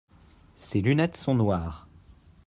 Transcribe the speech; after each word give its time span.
Ses 0.57 0.81
lunettes 0.81 1.15
sont 1.15 1.35
noires. 1.35 1.87